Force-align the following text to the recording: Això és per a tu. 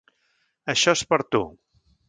Això 0.75 0.95
és 1.01 1.05
per 1.13 1.21
a 1.25 1.29
tu. 1.37 1.45